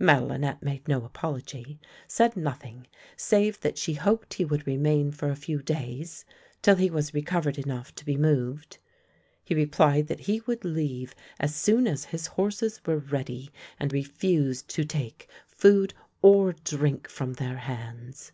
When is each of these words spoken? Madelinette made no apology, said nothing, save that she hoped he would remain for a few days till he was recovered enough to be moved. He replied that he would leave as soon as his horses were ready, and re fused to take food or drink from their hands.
Madelinette 0.00 0.60
made 0.64 0.88
no 0.88 1.04
apology, 1.04 1.78
said 2.08 2.36
nothing, 2.36 2.88
save 3.16 3.60
that 3.60 3.78
she 3.78 3.92
hoped 3.94 4.34
he 4.34 4.44
would 4.44 4.66
remain 4.66 5.12
for 5.12 5.28
a 5.30 5.36
few 5.36 5.62
days 5.62 6.24
till 6.60 6.74
he 6.74 6.90
was 6.90 7.14
recovered 7.14 7.56
enough 7.56 7.94
to 7.94 8.04
be 8.04 8.16
moved. 8.16 8.78
He 9.44 9.54
replied 9.54 10.08
that 10.08 10.18
he 10.22 10.40
would 10.40 10.64
leave 10.64 11.14
as 11.38 11.54
soon 11.54 11.86
as 11.86 12.06
his 12.06 12.26
horses 12.26 12.80
were 12.84 12.98
ready, 12.98 13.52
and 13.78 13.92
re 13.92 14.02
fused 14.02 14.66
to 14.70 14.82
take 14.84 15.28
food 15.46 15.94
or 16.20 16.52
drink 16.52 17.08
from 17.08 17.34
their 17.34 17.58
hands. 17.58 18.32